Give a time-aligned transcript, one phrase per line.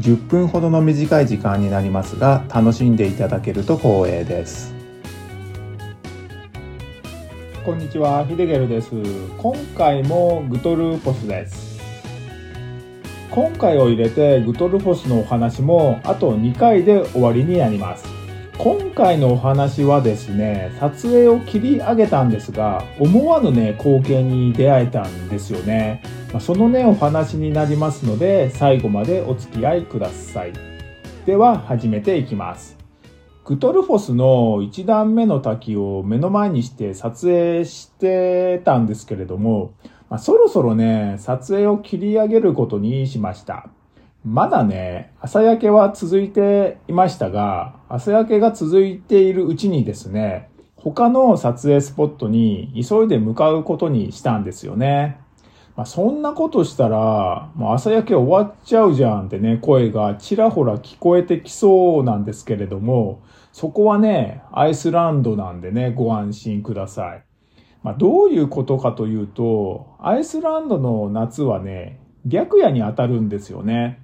[0.00, 4.74] 10分ほどの短い時間になりますが楽しんでいただけると光栄です。
[7.64, 8.90] こんにちはヒデゲルです。
[9.36, 11.78] 今回もグトルポスです。
[13.30, 18.04] 今回を入れてグトルフォスのお話もあと2回で終わりになります。
[18.56, 26.02] 今回のお話はですね撮影を切り上げたんですが思わぬね光景に出会えたんですよね、
[26.38, 30.52] そのねお話になりますので最後までお付き合いください
[31.26, 32.78] では始めていきます
[33.44, 39.72] グトルフォスの1段目の滝を目の前にして撮影してたんですけれども
[40.10, 43.70] まあ、そろそろね、撮影を切り上げることにしました。
[44.24, 55.20] まだね、朝焼けは続いていましたが、朝焼けが続いているうちにですね、他の撮影スポットに急いで向かうことにしたんですよね。
[55.80, 67.24] まあ、そんなことしたら、もう朝焼け終わっちゃうじゃんってね、声がちらほら聞こえてきそうなんですけれども、そこはね、アイスランドなんでね、ご安心ください。
[67.82, 74.02] まあ、どういうことかというと、アイスランドの夏はね、白夜に当たるんですよね。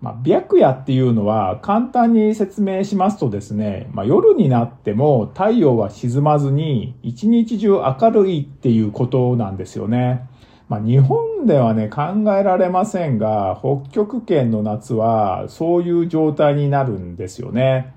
[0.00, 10.28] まあ、白夜っていうのは簡単に説明しますとですね、まあ、夜になっても太陽は沈まずに一日中明るいっていうことなんですよね。
[10.68, 12.02] まあ、日本ではね、考
[12.36, 17.94] えられませんが、北極圏の夏はそういう状態になるんですよね。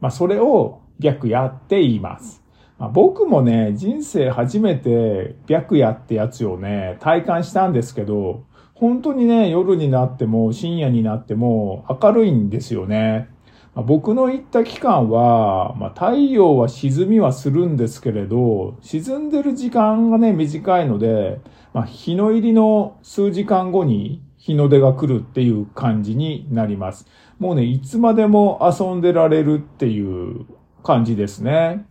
[0.00, 2.42] まあ、それを白夜って言います。
[2.78, 13.30] まあ、僕もね、人生初めて白夜ってやつをね、体感したんですけど、本当にね、夜になっても深夜になっても明るいんですよね。
[13.74, 21.40] 僕の行った期間は、まあ、太陽は沈みはするんですけれど、沈んでる時間がね、短いので、
[21.72, 27.06] まあ、日の入りの数時間後に日の出が来るっていう感じになります。
[27.38, 30.44] もうね、いつまでも遊んでられるっていう
[30.82, 31.86] 感じですね。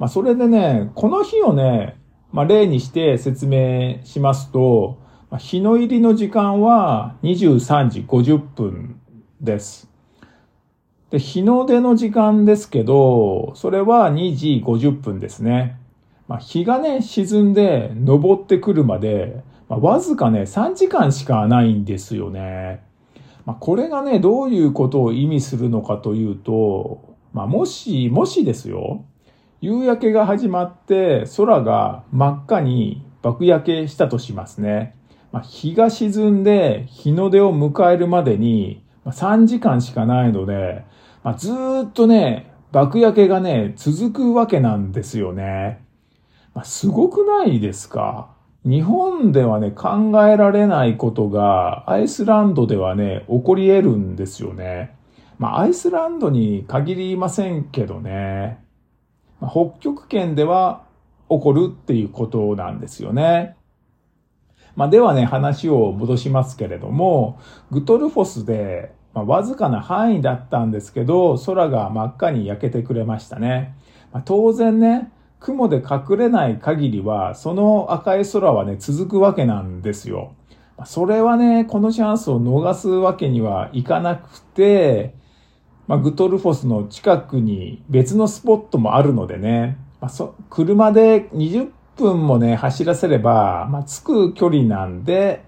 [0.00, 2.00] まあ、それでね、この日をね、
[2.32, 4.98] まあ、例にして説明しますと、
[5.38, 9.00] 日の入りの時間は23時50分
[9.40, 9.89] です。
[11.10, 15.76] で、日の出の時間ですけど、それは2時50分ですね。
[16.28, 22.84] まあ、日がね、沈んで昇ってくるまで、まあ、わずかね、3時間しかないんですよね。
[23.44, 29.04] まあ、これがね、どういうことを意味するのかというと、まあ、もし、もしですよ。
[29.60, 34.94] 夕焼けが始まって空が真っ赤に爆焼けしたとしますね。
[35.32, 40.84] まあ、日が沈んで日の出を迎えるまでに3時間しかないので、
[41.22, 45.84] まあ、ずっとね、爆焼けがね、続くわけなんですよね。
[46.54, 48.30] まあ、すごくないですか？
[48.64, 54.96] 日本ではね、考えられないことがアイスランドではね、起こり得るんですよね。
[55.38, 58.62] まあ、アイスランドに限りませんけどね。
[59.40, 60.82] まあ北極圏では
[61.30, 63.56] 起こるっていうことなんですよね。
[64.76, 67.38] まあ、ではね、話を戻しますけれども、
[67.70, 73.74] グトルフォスで、まあ、わずかな範囲だったんですけど、空が真っ赤に焼けてくれましたね。
[74.12, 75.10] まあ、当然ね、
[75.40, 80.34] 雲で隠れない限りは、その赤い空はね、続くわけなんですよ。
[80.76, 85.14] まそれはね、このチャンスを逃すわけにはいかなくて、
[85.86, 95.44] まあ、グトルフォスの近くに別のスポットもあるのでね、まあ、そ車で20分もね、走らせれば、まあ、着く距離なんで、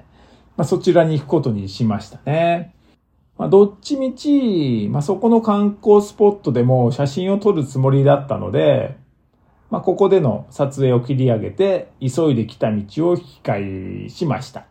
[0.56, 2.75] まあ、そちらに行くことにしましたね。
[3.38, 8.96] まあ、どっちみち、まあ、そこの観光スポットでも写真を撮るつもりだったので、
[9.70, 14.67] まあ、ここでの撮影を切り上げて、急いで来た道を引き返しました。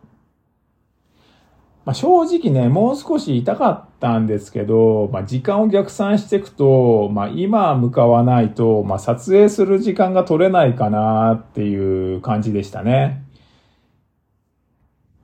[1.84, 13.24] まあ、正直ね、もう少し痛かったんですけど、まあ、時間を逆算していくと、まあ、今向かわないと、まあ、撮影する時間が取れないかなっていう感じでしたね。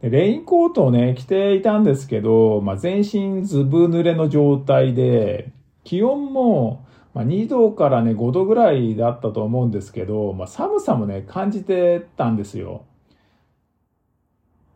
[0.00, 5.52] でレインコートをね、着ていたんですけど、まあ、全身ずぶ濡れの状態で、
[5.84, 12.84] 気温も、ま、2度からね、5度ぐらいだったと思うんですけど、まあ、寒さもね、感じてたんですよ。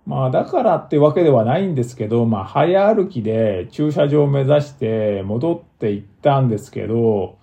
[0.04, 7.38] まあだからってわけではないんですけど、まあ早歩きで駐車場を目指して戻っって行ったんですけど、も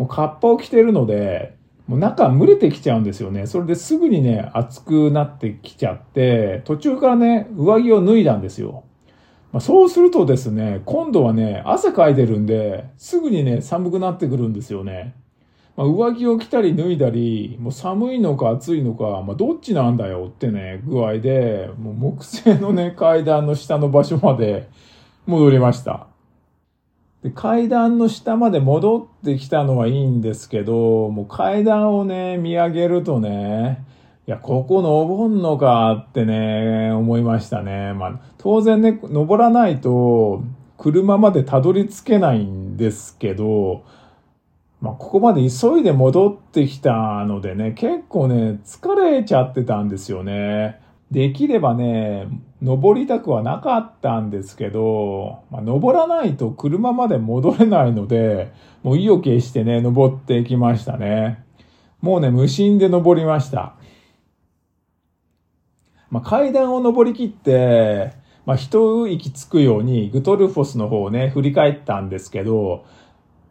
[0.00, 1.56] うカッパを着てるので、
[1.86, 3.46] もう中蒸れてきちゃうんですよね。
[3.46, 8.84] それですぐにね、暑くなってきちゃって、途中からね、上着を脱いだんですよ。
[9.52, 15.14] まあ、そうするとですね、今度はね、汗かいてるんで、すぐにね、寒くなってくるんですよね。
[15.76, 24.68] まあ、上着を着たり脱いだり、もう寒いのか暑いのか、まあ、どっちなんだよってね、具合で、もう木製のね、階段の下の場所まで
[25.26, 26.11] 戻りました。
[27.22, 33.84] で階段の下まで戻ってきたのはいいんですけど、もう階段をね、見上げるとね、
[34.26, 37.92] いや、ここ登んのかってね、思いましたね。
[37.92, 40.42] まあ、当然ね、登らないと、
[40.78, 43.84] 車までたどり着けないんですけど、
[44.80, 46.92] まあ、ここまで急いで戻ってきた
[47.24, 50.80] のでね、結構ね、疲れちゃってたんですよね。
[51.12, 52.26] できればね、
[52.62, 58.50] 登りたくはなかったんですけど、まあ、登らないと車まで戻れないので、
[58.82, 61.44] もう意を決してね、登っていきましたね。
[62.00, 63.74] もうね、無心で登りました。
[66.08, 68.14] まあ、階段を登り切って、
[68.46, 72.86] まあ、一息つくようにグトルフォスの方をね、振り返ったんですけど、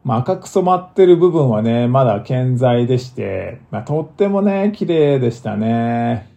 [0.04, 6.31] まあ、赤く染まってる部分はね、まだ健在でして、まあ、とってもね、綺麗でしたね。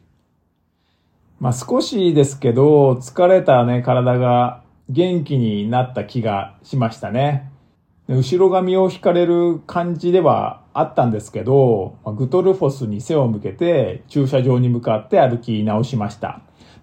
[1.45, 7.51] まあ、少しですけど、疲れたね、体が元気になった気がしましたね。
[8.09, 16.41] 後ろ髪を引かれる感じではあったんですけど、グトルフォスに背を向けて駐車場に向かって歩き直しました。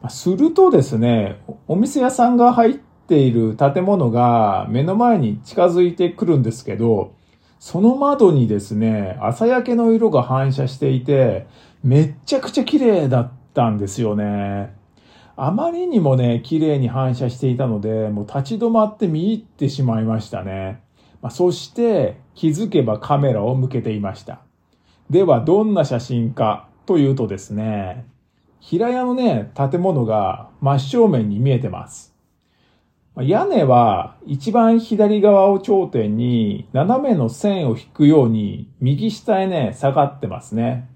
[0.09, 7.15] するとですね、お店屋さんが入っている建物が目の前に近づいてくるんですけど、
[7.57, 11.47] その窓にですね、朝焼けの色が反射していて、
[11.83, 14.75] めっちゃくちゃ綺麗だったんですよね。
[15.35, 20.81] あまりにもね、綺麗に反射していたので、もう立ち止まって見入ってしまいましたね。
[21.21, 24.41] まあ、そして気づけばカメラを向けていました。
[25.09, 28.05] では、どんな写真かというとですね、
[28.59, 32.11] 平屋のね、建物が真正面に見えてます。
[33.19, 40.87] 屋根は一番左側を頂点に斜めの線を引くように右下へね、下がってますね。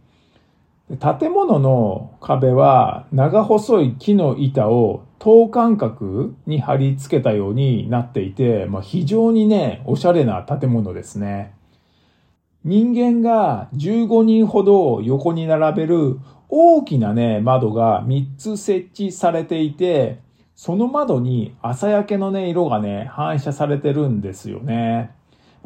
[0.88, 11.56] 建物の壁は長細い木の板を等間隔に貼り付けたようになっていて、まあ、非常にね、おしゃれな建物ですね。
[12.64, 20.20] 人間が15人ほど横に並べる大きなね、窓が3つ設置されていて、
[20.56, 25.12] その窓に朝焼けのね、色がね、反射されてるんですよね。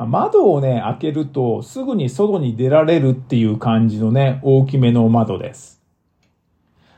[0.05, 5.81] 窓をね、開けるとすぐに外に出られるっていう感じのね、大きめの窓です。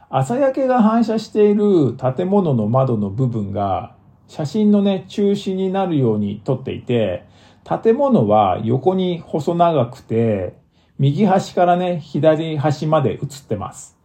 [0.10, 3.96] 朝焼けが反射している建物の窓の部分が
[4.28, 7.26] 写真のね、中心になるように撮っていて、
[7.64, 10.56] 建物は横に細長くて、
[11.00, 13.98] 右端からね、左端まで写ってます。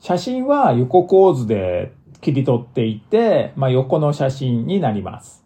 [0.00, 5.41] 写真は横構図で切り取っていて、まあ、横の写真になります。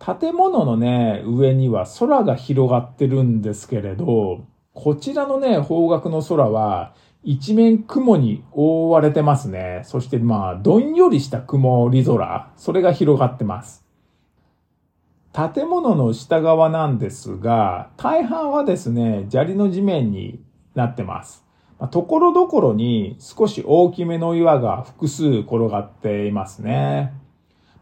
[0.00, 9.82] 建物のね、上には空が広がってるんですけれど、こちらのね、方角の空は一面雲に覆われてますね。
[9.84, 13.84] そしてまあ、どんよりした曇り空、それが広がってます。
[15.32, 20.40] 建物の下側なんですが、大半はですね、砂利の地面に
[20.74, 21.44] なってます。
[21.90, 27.12] ところどころに少し大きめの岩が複数転がっていますね。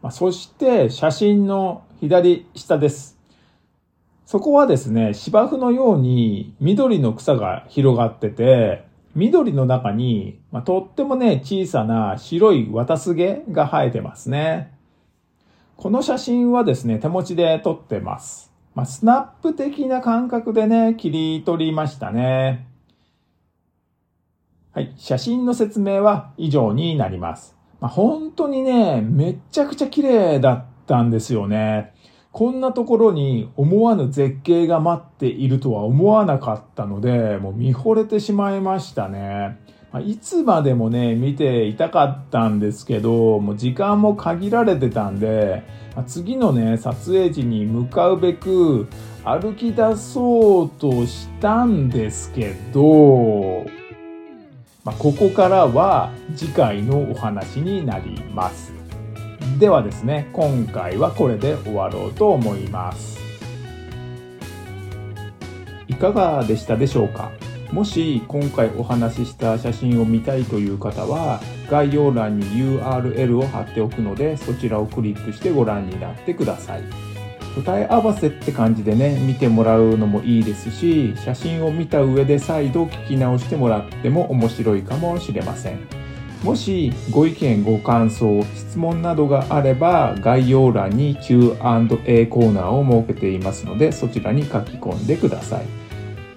[0.01, 3.19] まそして写真の左下です。
[4.25, 14.71] そこはですね、芝生のように緑の草が広がってて、緑の中に、まあ、とってもね、小さな白い綿すげが生えてますね。
[15.75, 18.53] この写真はですね、手持ちで撮ってます。
[18.75, 22.65] まあ、スナップ的な感覚でね、切り取りましたね。
[24.71, 24.93] はい。
[24.95, 27.57] 写真の説明は以上になります。
[27.81, 31.93] まあ、本当にね、めちゃくちゃ綺麗だったんですよね。
[32.31, 39.59] こんなところに思わぬ絶景が待っているとは思わなかったので、もう見惚れてしまいましたね。
[39.91, 45.63] ま、いつまでもね、見ていたかったんですけど、もう時間も限られてたんで、
[45.95, 48.87] ま、次のね、撮影時に向かうべく
[49.23, 53.65] 歩き出そうとしたんですけど、
[54.83, 58.78] まあ、ここからは次回のお話になります。
[59.59, 63.19] ではですね、今回はこれで終わろうと思います。
[65.89, 67.29] いかがでしたでしょうか？
[67.73, 76.83] もし今回お話しした写真を見たいという方は概要欄に URL を貼っておくのでそちらをクリックしてご覧になってください。
[77.55, 85.98] 答え合わせって感じでね見てもらうのもいいですし写真を見た上で再度聞き直してもらっても面白いかもしれません
[86.43, 95.65] もしご意見ご感想質問などがあれば概要欄に Q&A コーナーを設けていますのでそちらに書き込んでください。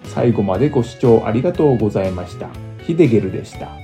[0.05, 2.49] 最後までご視聴ありがとうございました。
[2.85, 3.82] ヒデゲルでした。